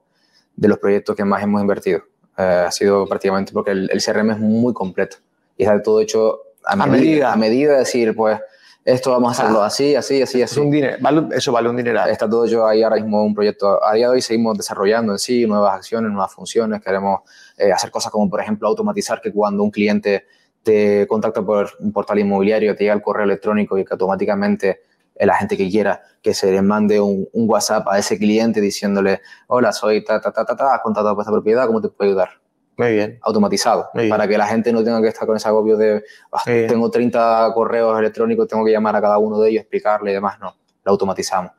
[0.55, 2.01] de los proyectos que más hemos invertido.
[2.37, 5.17] Eh, ha sido prácticamente porque el, el, CRM es muy completo
[5.57, 7.33] y está todo hecho a, a medida, medida.
[7.33, 8.39] A medida de decir, pues,
[8.85, 10.59] esto vamos a hacerlo ah, así, así, así, así.
[10.59, 12.05] Un dinero, vale, eso vale un dinero.
[12.05, 13.83] Está todo yo ahí ahora mismo un proyecto.
[13.83, 16.83] A día de hoy seguimos desarrollando en sí nuevas acciones, nuevas funciones.
[16.83, 17.21] Queremos
[17.57, 20.27] eh, hacer cosas como, por ejemplo, automatizar que cuando un cliente
[20.61, 24.81] te contacta por un portal inmobiliario, te llega el correo electrónico y que automáticamente
[25.15, 29.21] el agente que quiera que se le mande un, un, WhatsApp a ese cliente diciéndole,
[29.47, 32.11] hola, soy ta, ta, ta, ta, ta, has contratado por esta propiedad, ¿cómo te puedo
[32.11, 32.29] ayudar?
[32.77, 33.19] Muy bien.
[33.21, 34.09] Automatizado, Muy bien.
[34.09, 37.51] para que la gente no tenga que estar con ese agobio de, ah, tengo 30
[37.53, 40.39] correos electrónicos, tengo que llamar a cada uno de ellos, explicarle y demás.
[40.39, 41.51] No, lo automatizamos.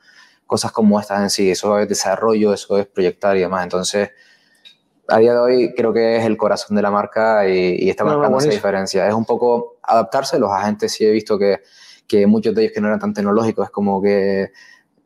[0.46, 3.62] Cosas como estas en sí, eso es desarrollo, eso es proyectar y demás.
[3.64, 4.10] Entonces,
[5.08, 8.04] a día de hoy creo que es el corazón de la marca y, y está
[8.04, 9.08] marcando no, esa diferencia.
[9.08, 11.60] Es un poco adaptarse, los agentes sí he visto que
[12.06, 14.50] que muchos de ellos que no eran tan tecnológicos, es como que,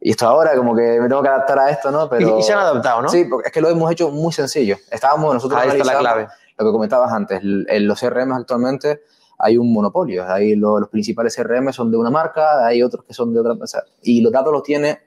[0.00, 2.08] y esto ahora, como que me tengo que adaptar a esto, ¿no?
[2.08, 3.08] Pero, y, se han adaptado, ¿no?
[3.08, 4.76] Sí, porque es que lo hemos hecho muy sencillo.
[4.90, 6.28] Estábamos nosotros Ahí está la clave.
[6.58, 9.02] Lo que comentabas antes, en los CRM actualmente
[9.38, 10.30] hay un monopolio.
[10.30, 13.52] Ahí lo, los principales CRM son de una marca, hay otros que son de otra
[13.52, 13.84] empresa.
[14.02, 15.00] Y los datos los tiene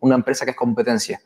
[0.00, 1.20] una empresa que es competencia.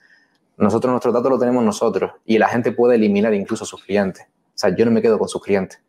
[0.57, 4.26] Nosotros nuestros datos los tenemos nosotros y la gente puede eliminar incluso a sus clientes.
[4.26, 5.81] O sea, yo no me quedo con sus clientes.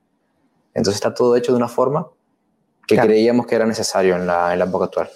[0.75, 2.07] Entonces está todo hecho de una forma
[2.89, 3.09] que claro.
[3.09, 5.09] creíamos que era necesario en la, en la época actual.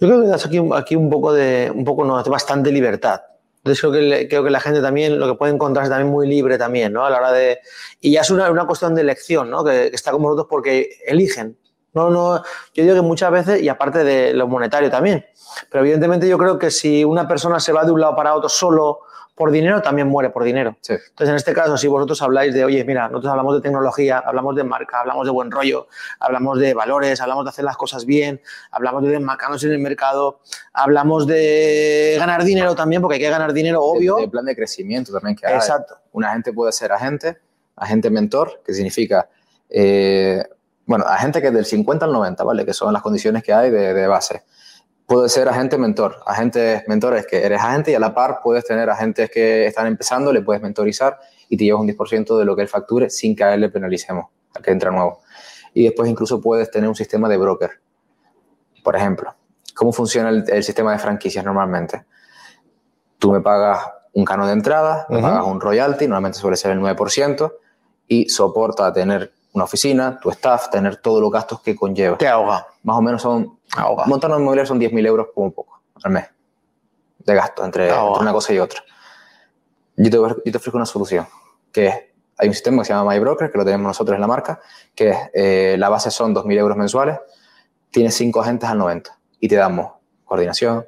[0.00, 3.20] Yo creo que das aquí, aquí un poco de, un poco no, bastante libertad.
[3.58, 6.56] Entonces creo que, creo que la gente también lo que puede encontrarse también muy libre
[6.56, 7.04] también, ¿no?
[7.04, 7.58] A la hora de...
[8.00, 9.62] Y ya es una, una cuestión de elección, ¿no?
[9.62, 11.58] Que, que está con vosotros porque eligen.
[11.92, 12.42] No, no,
[12.74, 15.24] yo digo que muchas veces, y aparte de lo monetario también,
[15.70, 18.48] pero evidentemente yo creo que si una persona se va de un lado para otro
[18.48, 19.00] solo
[19.36, 20.78] por dinero, también muere por dinero.
[20.80, 20.94] Sí.
[20.94, 24.56] Entonces, en este caso, si vosotros habláis de, oye, mira, nosotros hablamos de tecnología, hablamos
[24.56, 28.40] de marca, hablamos de buen rollo, hablamos de valores, hablamos de hacer las cosas bien,
[28.70, 30.40] hablamos de desmarcarnos en el mercado,
[30.72, 34.16] hablamos de ganar dinero también, porque hay que ganar dinero, obvio.
[34.16, 35.54] El, el plan de crecimiento también que hay.
[35.54, 35.98] Exacto.
[36.12, 37.36] Un agente puede ser agente,
[37.76, 39.28] agente mentor, que significa,
[39.68, 40.42] eh,
[40.86, 42.64] bueno, agente que es del 50 al 90, ¿vale?
[42.64, 44.44] Que son las condiciones que hay de, de base
[45.06, 46.16] puede ser agente mentor.
[46.26, 50.32] Agentes mentores que eres agente y a la par puedes tener agentes que están empezando,
[50.32, 53.44] le puedes mentorizar y te llevas un 10% de lo que él facture sin que
[53.44, 55.20] a él le penalicemos, al que entra nuevo.
[55.74, 57.70] Y después incluso puedes tener un sistema de broker.
[58.82, 59.34] Por ejemplo,
[59.74, 62.04] ¿cómo funciona el, el sistema de franquicias normalmente?
[63.18, 63.80] tú me pagas
[64.12, 67.52] un canon de entrada, me pagas un royalty, normalmente suele ser el 9%,
[68.08, 72.18] y soporta tener una oficina, tu staff, tener todos los gastos que conlleva.
[72.18, 72.66] ¿Qué ahoga?
[72.82, 74.04] Más o menos son, Ahoga.
[74.04, 76.26] montar una inmobiliaria son 10.000 euros como poco al mes
[77.18, 78.84] de gasto entre, entre una cosa y otra.
[79.96, 81.26] Yo te, yo te ofrezco una solución,
[81.72, 81.94] que es,
[82.36, 84.60] hay un sistema que se llama MyBroker, que lo tenemos nosotros en la marca,
[84.94, 87.18] que es, eh, la base son 2.000 euros mensuales,
[87.90, 89.92] tienes 5 agentes al 90 y te damos
[90.26, 90.86] coordinación,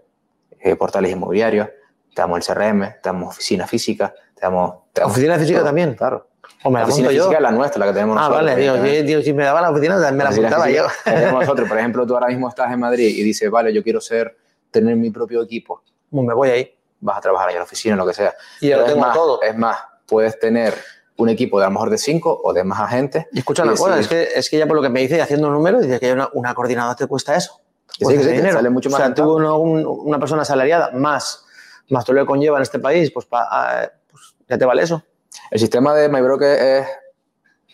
[0.61, 1.69] eh, portales inmobiliarios,
[2.15, 4.75] te damos el CRM, te damos oficina física, te damos...
[4.93, 5.95] te damos ¿Oficina física todo, también?
[5.95, 6.29] Claro.
[6.65, 7.23] O me La la oficina monto yo.
[7.25, 8.45] física es la nuestra, la que tenemos Ah, nosotros.
[8.47, 10.89] vale, digo, si, digo, si me daba la oficina, me la apuntaba yo.
[10.89, 11.69] física tenemos nosotros.
[11.69, 14.37] Por ejemplo, tú ahora mismo estás en Madrid y dices, vale, yo quiero ser,
[14.71, 15.83] tener mi propio equipo.
[16.11, 16.75] Pues me voy ahí.
[17.01, 18.35] Vas a trabajar ahí en la oficina, lo que sea.
[18.61, 19.41] Y ya lo tengo más, todo.
[19.43, 20.75] Es más, puedes tener
[21.17, 23.27] un equipo de a lo mejor de cinco o de más agentes.
[23.33, 25.51] Y escucha una cosa, es que, es que ya por lo que me dice, haciendo
[25.51, 27.61] números, dice que una, una coordinadora te cuesta eso.
[27.97, 28.53] Que sí, que sí, dinero.
[28.55, 31.45] sale mucho más O sea, tú uno- un- una persona asalariada más,
[31.89, 34.83] más todo lo que conlleva en este país, pues, pa- ah, pues ya te vale
[34.83, 35.03] eso.
[35.51, 36.87] El sistema de MyBroker es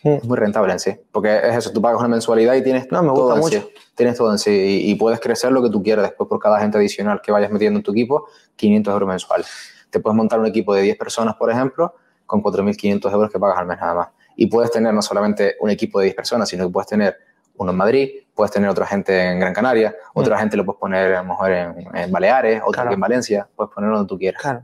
[0.03, 0.09] Mm.
[0.17, 0.95] es muy rentable en sí.
[1.11, 3.61] Porque es eso, tú pagas una mensualidad y tienes No, me todo gusta en mucho.
[3.61, 3.81] sí.
[3.95, 6.57] Tienes todo en sí y, y puedes crecer lo que tú quieras después por cada
[6.57, 9.47] agente adicional que vayas metiendo en tu equipo, 500 euros mensuales.
[9.89, 11.95] Te puedes montar un equipo de 10 personas, por ejemplo,
[12.27, 14.07] con 4.500 euros que pagas al mes nada más.
[14.35, 17.17] Y puedes tener no solamente un equipo de 10 personas, sino que puedes tener
[17.55, 21.15] uno en Madrid, puedes tener otra gente en Gran Canaria, otra gente lo puedes poner
[21.15, 22.73] a lo mejor en, en Baleares, otro Mm.
[22.73, 22.89] Claro.
[22.89, 24.41] aquí en Valencia, puedes ponerlo donde tú quieras.
[24.41, 24.61] Claro.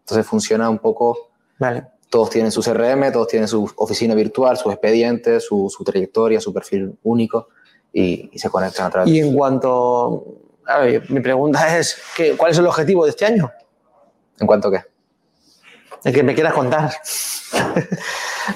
[0.00, 1.16] Entonces funciona un poco
[1.58, 1.86] Vale.
[2.12, 6.52] Todos tienen su CRM, todos tienen su oficina virtual, sus expedientes, su, su trayectoria, su
[6.52, 7.48] perfil único
[7.90, 10.22] y, y se conectan a través Y en cuanto.
[10.66, 13.50] a ver, mi pregunta es: ¿qué, ¿cuál es el objetivo de este año?
[14.38, 14.91] ¿En cuanto a qué?
[16.04, 16.90] El que me quieras contar.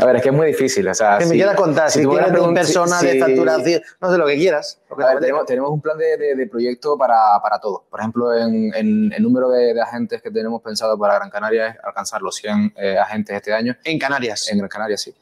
[0.01, 0.87] A ver, es que es muy difícil.
[0.89, 1.91] O sea, Que me si- quieras contar.
[1.91, 4.35] Si, tú me tienes pregun- 10 personas si- de si- facturación, no sé lo que
[4.37, 4.81] quieras.
[4.91, 7.85] Lo que ver, te tenemos, tenemos un plan de, de- de proyecto para, para todo.
[7.89, 11.69] Por ejemplo, en, en el número de, de agentes que tenemos pensado para Gran Canaria
[11.69, 13.77] es alcanzar los 100 eh, agentes este año.
[13.85, 14.49] En Canarias.
[14.51, 15.15] En Gran Canaria sí.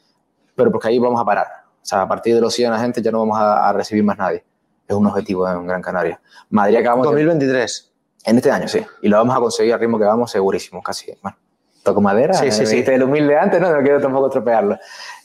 [0.55, 1.47] Pero porque ahí vamos a parar.
[1.81, 4.17] O sea, a partir de los 100 agentes ya no vamos a, a recibir más
[4.17, 4.43] nadie.
[4.87, 6.19] Es un objetivo en Gran Canaria.
[6.49, 7.91] Madrid acabamos de 2023.
[8.25, 8.83] En este año, sí.
[9.03, 11.11] Y lo vamos a conseguir al ritmo que vamos, segurísimo, casi.
[11.21, 11.37] Bueno,
[11.85, 12.33] toco madera.
[12.33, 12.83] Sí, sí, sí.
[12.87, 14.77] el humilde antes, no, no quiero tampoco estropearlo.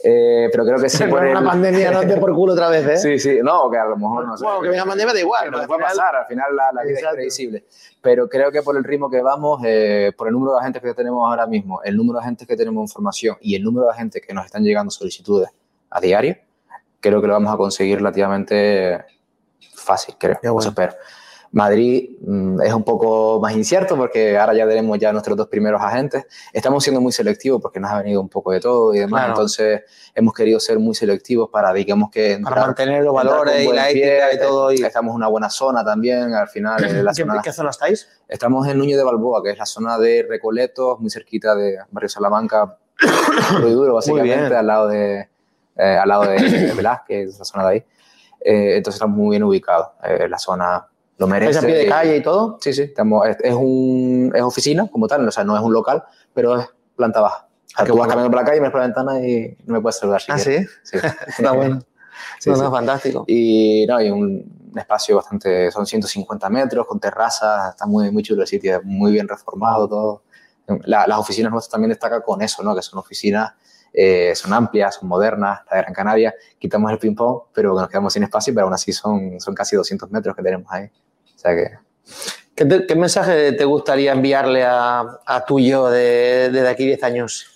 [0.05, 1.05] Eh, pero creo que sí.
[1.05, 2.97] por una el- pandemia no te por culo otra vez, ¿eh?
[2.99, 4.45] Sí, sí, no, que a lo mejor no sé.
[4.45, 5.51] Bueno, que venga pandemia da igual.
[5.51, 7.09] Nos puede pasar, al final la, la vida Exacto.
[7.09, 7.65] es previsible.
[8.03, 10.93] Pero creo que por el ritmo que vamos, eh, por el número de agentes que
[10.95, 13.93] tenemos ahora mismo, el número de agentes que tenemos en formación y el número de
[13.93, 15.49] agentes que nos están llegando solicitudes
[15.89, 16.37] a diario,
[17.01, 19.03] creo que lo vamos a conseguir relativamente
[19.75, 20.39] fácil, creo.
[20.43, 20.59] Bueno.
[20.61, 20.93] Eso espero.
[21.53, 25.83] Madrid mm, es un poco más incierto porque ahora ya tenemos ya nuestros dos primeros
[25.83, 26.25] agentes.
[26.53, 29.21] Estamos siendo muy selectivos porque nos ha venido un poco de todo y demás.
[29.23, 29.33] Claro.
[29.33, 29.83] Entonces
[30.15, 32.39] hemos querido ser muy selectivos para, digamos que...
[32.43, 34.71] Para entrar- mantener los valores y la ética y todo.
[34.73, 34.83] Y...
[34.83, 36.85] Estamos en una buena zona también, al final.
[36.85, 38.09] eh, la ¿Qué, zona, qué zona estáis?
[38.29, 42.09] estamos en Núñez de Balboa, que es la zona de Recoletos, muy cerquita de Barrio
[42.09, 42.79] Salamanca,
[43.51, 45.29] puro y duro, básicamente, al lado de,
[45.77, 47.85] eh, al lado de Velázquez, esa zona de ahí.
[48.43, 49.89] Eh, entonces estamos muy bien ubicados.
[50.05, 50.87] Eh, la zona
[51.21, 51.51] lo merece.
[51.53, 52.59] ¿Estáis a pie de calle y todo?
[52.61, 55.73] Sí, sí, estamos, es, es un, es oficina como tal, o sea, no es un
[55.73, 56.03] local,
[56.35, 57.47] pero es planta baja.
[57.47, 59.81] O sea, tú vas caminando por la calle, miras por la ventana y no me
[59.81, 60.71] puedes saludar si Ah, quieres.
[60.83, 60.99] sí.
[60.99, 61.07] Sí.
[61.39, 61.81] Está bueno.
[62.41, 62.63] Sí, no, sí.
[62.63, 63.25] no, fantástico.
[63.29, 64.23] Y no, hay un,
[64.73, 69.13] un espacio bastante, son 150 metros con terrazas, está muy, muy chulo el sitio, muy
[69.13, 70.23] bien reformado todo.
[70.85, 72.75] La- las oficinas nuestras también destacan con eso, ¿no?
[72.75, 73.53] que son oficinas,
[73.93, 78.13] eh, son amplias, son modernas, la de Gran Canaria, quitamos el ping-pong, pero nos quedamos
[78.13, 80.89] sin espacio, pero aún así son, son casi 200 metros que tenemos ahí.
[81.41, 81.71] Sea que
[82.55, 86.85] ¿Qué, te- qué mensaje te gustaría enviarle a, a tu yo de, de, de aquí
[86.85, 87.47] 10 años?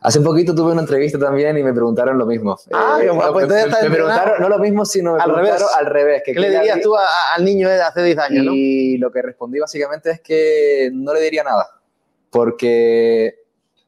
[0.00, 2.58] Hace poquito tuve una entrevista también y me preguntaron lo mismo.
[2.72, 5.76] Ah, Eh, bueno, pues me, me preguntaron, no lo mismo, sino me Al preguntaron revés.
[5.78, 6.22] al revés.
[6.26, 8.44] que ¿Qué le dirías di- tú a- al niño de hace 10 años?
[8.46, 8.52] ¿no?
[8.52, 11.68] Y lo que respondí básicamente es que no le diría nada,
[12.30, 13.36] porque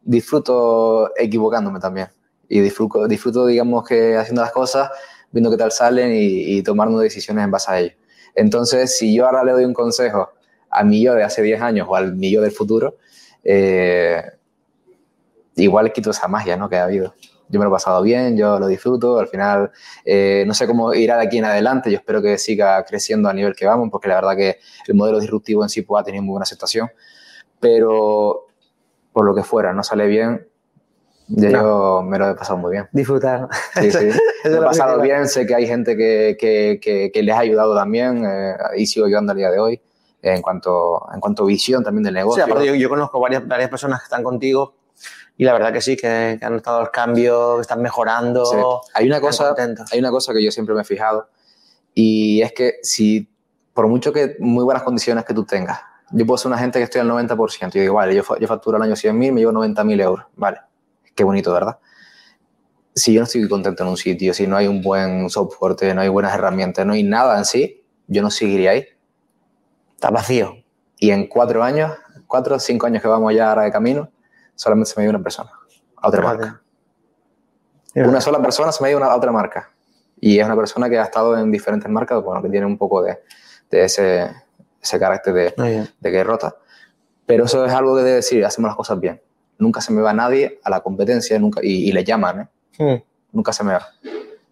[0.02, 2.08] disfruto equivocándome también.
[2.48, 4.90] Y disfruto, disfruto digamos que haciendo las cosas,
[5.32, 7.92] viendo qué tal salen y, y tomando decisiones en base a ello.
[8.35, 10.31] Entonces, si yo ahora le doy un consejo
[10.70, 12.97] a mi yo de hace 10 años o al mi yo del futuro,
[13.44, 14.23] eh,
[15.57, 16.68] igual quito esa magia ¿no?
[16.68, 17.14] que ha habido.
[17.49, 19.70] Yo me lo he pasado bien, yo lo disfruto, al final
[20.05, 23.35] eh, no sé cómo irá de aquí en adelante, yo espero que siga creciendo a
[23.35, 26.33] nivel que vamos, porque la verdad que el modelo disruptivo en sí ha tenido muy
[26.33, 26.88] buena aceptación,
[27.61, 28.47] pero
[29.12, 30.49] por lo que fuera, no sale bien,
[31.28, 31.62] ya No.
[31.62, 32.88] yo me lo he pasado muy bien.
[32.92, 33.48] Disfrutar.
[33.80, 34.10] Sí, sí.
[34.44, 38.24] He pasado bien, sé que hay gente que, que, que, que les ha ayudado también
[38.26, 39.80] eh, y sigo ayudando al día de hoy
[40.20, 42.44] en cuanto, en cuanto a visión también del Sí, negocio.
[42.44, 44.74] aparte yo, yo conozco varias, varias personas que están contigo
[45.37, 48.44] y la verdad que sí, que, que han notado el cambio, que están mejorando.
[48.46, 48.56] Sí.
[48.94, 49.92] Hay una cosa, contentos.
[49.92, 51.28] hay una cosa que yo siempre me he fijado
[51.94, 53.28] y es que si
[53.72, 55.80] por mucho que muy buenas condiciones que tú tengas,
[56.12, 57.72] yo puedo ser una gente que estoy al 90%.
[57.72, 60.26] Yo digo, vale, yo, yo facturo al año 100.000, me llevo 90.000 euros.
[60.37, 60.58] Vale,
[61.14, 61.79] qué bonito, ¿verdad?
[62.94, 66.00] Si yo no estoy contento en un sitio, si no hay un buen soporte, no
[66.00, 68.87] hay buenas herramientas, no hay nada en sí, yo no seguiría ahí.
[69.94, 70.55] Está vacío.
[70.98, 71.92] Y en cuatro años,
[72.27, 74.11] cuatro o cinco años que vamos ya ahora de camino,
[74.55, 75.50] solamente se me dio una persona
[75.96, 76.62] a otra marca.
[77.96, 79.70] Una sola persona se me dio a otra marca.
[80.20, 83.03] Y es una persona que ha estado en diferentes marcas, bueno, que tiene un poco
[83.03, 83.18] de,
[83.70, 84.31] de ese,
[84.81, 86.57] ese carácter de, de que rota.
[87.27, 89.20] Pero eso es algo que debe decir, hacemos las cosas bien.
[89.58, 92.48] Nunca se me va nadie a la competencia nunca, y, le llaman, ¿eh?
[92.78, 93.02] Hmm.
[93.32, 93.86] Nunca se me va.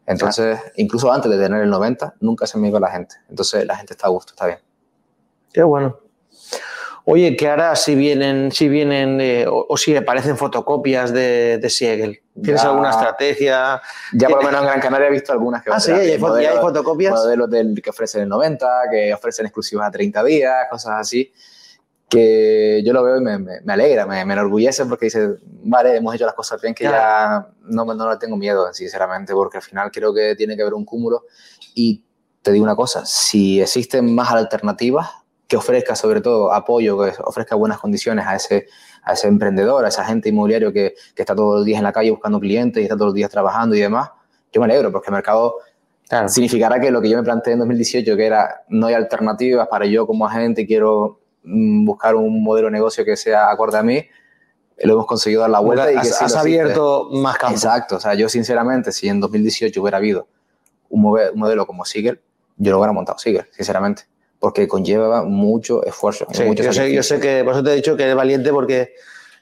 [0.06, 3.16] Entonces, incluso antes de tener el 90, nunca se me iba la gente.
[3.28, 4.58] Entonces, la gente está a gusto, está bien.
[5.52, 5.98] Qué bueno.
[7.04, 12.20] Oye, ¿qué harás si vienen, si vienen eh, o, si aparecen fotocopias de, de Siegel?
[12.40, 13.82] ¿Tienes alguna estrategia?
[14.12, 16.18] Ya por lo menos en Gran Canaria he visto algunas que Ah, sí, hay, hay
[16.60, 17.12] fotocopias.
[17.12, 21.32] Modelos del, que ofrecen el 90, que ofrecen exclusivas a 30 días, cosas así.
[22.12, 26.14] Que yo lo veo y me, me, alegra, me, me, enorgullece porque dice, vale, hemos
[26.14, 29.90] hecho las cosas bien, que ya no, no le tengo miedo, sinceramente, porque al final
[29.90, 31.22] creo que tiene que haber un cúmulo.
[31.75, 32.05] Y
[32.42, 35.09] te digo una cosa, si existen más alternativas,
[35.48, 38.66] que ofrezca sobre todo apoyo, que ofrezca buenas condiciones a ese,
[39.03, 41.92] a ese emprendedor, a esa gente inmobiliario que, que, está todos los días en la
[41.92, 44.11] calle buscando clientes y está todos los días trabajando y demás,
[44.53, 45.57] yo me alegro porque el mercado
[46.27, 49.87] significará que lo que yo me planteé en 2018, que era no hay alternativas para
[49.87, 54.05] yo como agente quiero buscar un modelo de negocio que sea acorde a mí,
[54.78, 57.57] lo hemos conseguido dar la vuelta y que has, abierto más campo.
[57.57, 60.28] Exacto, o sea, yo sinceramente, si en 2018 hubiera habido
[60.88, 61.02] un
[61.35, 62.20] modelo como Sigel,
[62.57, 64.05] yo lo hubiera montado Sigel, sinceramente
[64.42, 66.26] porque conlleva mucho esfuerzo.
[66.44, 68.92] mucho yo, sé, yo, sé, que, por eso te he dicho que eres valiente porque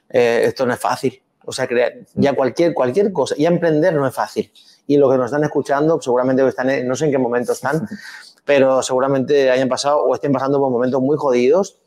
[0.07, 1.19] eh, esto no es fácil.
[1.43, 4.51] O sea, crear, ya cualquier, cualquier cosa, ya emprender no es fácil.
[4.85, 7.87] Y lo que nos están escuchando, seguramente están, no sé en qué momento están,
[8.45, 11.79] pero seguramente hayan pasado o estén pasando por momentos muy jodidos.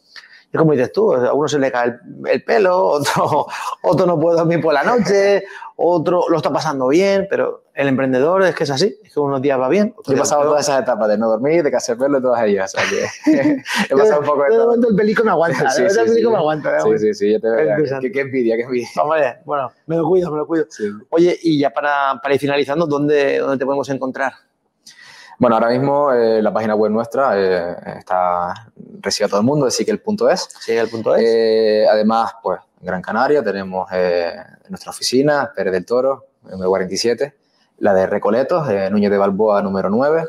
[0.54, 1.96] Y como dices tú, a uno se le cae
[2.30, 3.46] el, pelo, otro,
[3.82, 8.44] otro no puede dormir por la noche, otro lo está pasando bien, pero el emprendedor
[8.44, 9.92] es que es así, es que unos días va bien.
[10.06, 12.72] Yo he pasado todas esas etapas de no dormir, de que verlo, todas ellas.
[12.72, 14.66] O sea que he pasado un poco de, todo.
[14.66, 16.80] momento el pelico me aguanta, sí, sí, el pelico me aguanta.
[16.82, 18.00] Sí, sí, sí, yo te veo.
[18.00, 18.88] Qué, qué, envidia, qué envidia.
[19.44, 20.66] Bueno, me lo cuido, me lo cuido.
[21.10, 24.34] Oye, y ya para, para ir finalizando, ¿dónde, ¿dónde te podemos encontrar?
[25.38, 28.54] Bueno, ahora mismo eh, la página web nuestra eh, está
[29.00, 30.48] recibe a todo el mundo, es Siquel.es.
[30.60, 31.20] Siquel.es.
[31.20, 34.34] Eh, además, pues, en Gran Canaria tenemos eh,
[34.68, 37.34] nuestra oficina, Pérez del Toro, número 47
[37.78, 40.24] la de Recoletos, de Núñez de Balboa número 9.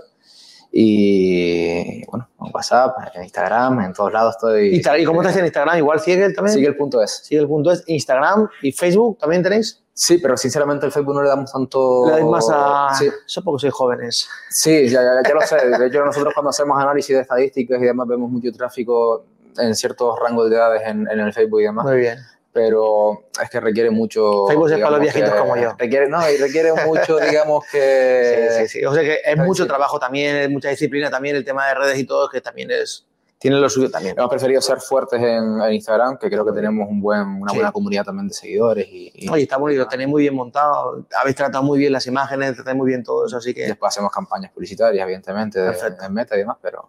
[0.78, 4.76] Y bueno, en WhatsApp, en Instagram, en todos lados estoy.
[4.76, 5.78] ¿Y cómo hace en Instagram?
[5.78, 6.58] ¿Igual Siegel también?
[6.58, 7.22] Siegel.es.
[7.24, 9.82] Siegel.es, Instagram y Facebook también tenéis.
[9.94, 12.08] Sí, pero sinceramente el Facebook no le damos tanto.
[12.08, 12.90] Le dais más a.
[12.94, 13.10] Sí.
[13.26, 14.28] Eso porque sois jóvenes.
[14.50, 15.66] Sí, ya, ya, lo sé.
[15.66, 19.24] De hecho, nosotros cuando hacemos análisis de estadísticas y demás, vemos mucho tráfico
[19.58, 21.86] en ciertos rangos de edades en, en el Facebook y demás.
[21.86, 22.18] Muy bien
[22.56, 24.48] pero es que requiere mucho.
[24.48, 25.76] Facebook es para los viejitos como yo.
[25.78, 28.48] Requiere, no, y requiere mucho, digamos que.
[28.50, 28.86] Sí, sí, sí.
[28.86, 32.00] O sea que es mucho trabajo también, es mucha disciplina también, el tema de redes
[32.00, 33.06] y todo, que también es.
[33.38, 34.16] Tiene lo suyo también.
[34.18, 38.06] Hemos preferido ser fuertes en, Instagram, que creo que tenemos un buen, una buena comunidad
[38.06, 38.88] también de seguidores.
[38.90, 42.08] Y, y Oye, está bonito, lo tenéis muy bien montado, habéis tratado muy bien las
[42.08, 43.68] imágenes, tratáis muy bien todo eso, así que.
[43.68, 46.88] después hacemos campañas publicitarias, evidentemente, de, de meta y demás, pero.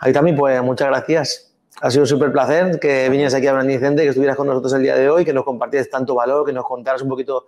[0.00, 4.02] Ahí también, pues muchas gracias ha sido un súper placer que vinieras aquí a Brandicente,
[4.02, 6.64] que estuvieras con nosotros el día de hoy, que nos compartieras tanto valor, que nos
[6.64, 7.46] contaras un poquito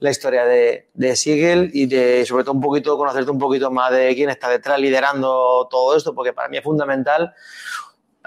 [0.00, 3.92] la historia de, de Siegel y de, sobre todo un poquito, conocerte un poquito más
[3.92, 7.34] de quién está detrás liderando todo esto, porque para mí es fundamental.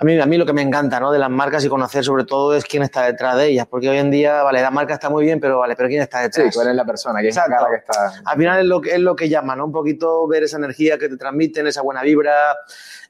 [0.01, 1.11] A mí, a mí lo que me encanta ¿no?
[1.11, 3.99] de las marcas y conocer sobre todo es quién está detrás de ellas, porque hoy
[3.99, 6.47] en día, vale, la marca está muy bien, pero vale, pero quién está detrás.
[6.47, 8.13] Sí, cuál es la persona, quién es la cara que está.
[8.25, 9.65] Al final es lo que, es lo que llama, ¿no?
[9.65, 12.33] Un poquito ver esa energía que te transmiten, esa buena vibra,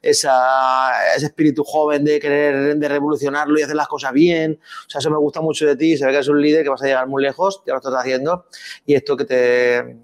[0.02, 4.60] esa, ese espíritu joven de querer de revolucionarlo y hacer las cosas bien.
[4.86, 5.96] O sea, eso me gusta mucho de ti.
[5.96, 7.94] Se ve que eres un líder que vas a llegar muy lejos, ya lo estás
[7.94, 8.44] haciendo.
[8.84, 9.96] Y esto que te,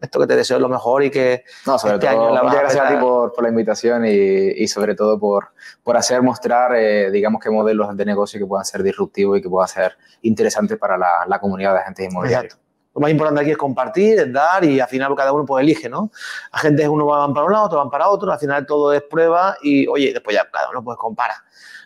[0.00, 2.84] esto que te deseo lo mejor y que no, sobre este todo, año muchas gracias
[2.84, 5.48] a, ti por, por, la invitación y, y, sobre todo por,
[5.82, 9.48] por hacer mostrar, eh, digamos, que modelos de negocio que puedan ser disruptivos y que
[9.48, 12.58] puedan ser interesantes para la, la comunidad de agentes inmobiliarios
[12.96, 15.86] lo más importante aquí es compartir, es dar y al final cada uno pues elige,
[15.86, 16.10] ¿no?
[16.50, 19.02] A gente uno van para un lado, otro van para otro, al final todo es
[19.02, 21.34] prueba y, oye, después ya cada uno pues compara.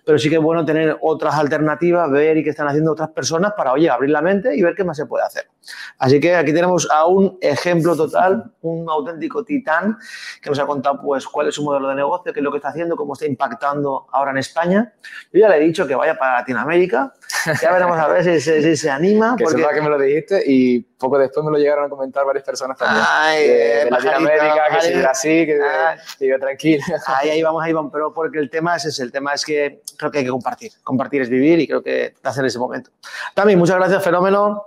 [0.05, 3.55] Pero sí que es bueno tener otras alternativas, ver y qué están haciendo otras personas
[3.57, 5.49] para, oye, abrir la mente y ver qué más se puede hacer.
[5.99, 9.99] Así que aquí tenemos a un ejemplo total, un auténtico titán
[10.41, 12.59] que nos ha contado pues cuál es su modelo de negocio, qué es lo que
[12.59, 14.93] está haciendo, cómo está impactando ahora en España.
[15.33, 17.13] Yo ya le he dicho que vaya para Latinoamérica
[17.63, 19.35] Ya veremos a ver si, si, se anima.
[19.37, 19.65] Que porque...
[19.75, 23.05] que me lo dijiste y poco después me lo llegaron a comentar varias personas también.
[23.09, 25.01] Ay, de, de Latinoamérica, que si pajarito.
[25.01, 25.97] Brasil, que Ah.
[26.21, 26.83] yo tranquilo.
[27.07, 27.91] Ahí, ahí vamos, ahí vamos.
[27.93, 29.03] Pero porque el tema es ese.
[29.03, 30.73] El tema es que creo que hay que compartir.
[30.83, 32.91] Compartir es vivir y creo que hacer ese momento.
[33.35, 34.65] Tami, muchas gracias, fenómeno.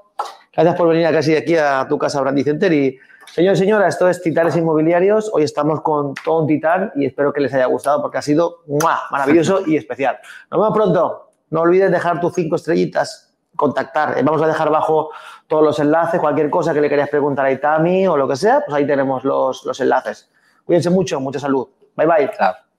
[0.55, 2.71] Gracias por venir a casi aquí a tu casa, Brandy Center.
[2.71, 2.99] Y,
[3.33, 5.31] señor y señora, esto es Titanes Inmobiliarios.
[5.33, 8.59] Hoy estamos con todo un titán y espero que les haya gustado porque ha sido
[8.67, 9.01] ¡mua!
[9.11, 10.19] maravilloso y especial.
[10.51, 11.29] Nos vemos pronto.
[11.53, 14.17] No olvides dejar tus cinco estrellitas, contactar.
[14.17, 15.11] Eh, Vamos a dejar abajo
[15.45, 18.63] todos los enlaces, cualquier cosa que le querías preguntar a Itami o lo que sea,
[18.65, 20.31] pues ahí tenemos los, los enlaces.
[20.65, 21.67] Cuídense mucho, mucha salud.
[21.95, 22.31] Bye bye.
[22.35, 22.72] Chao.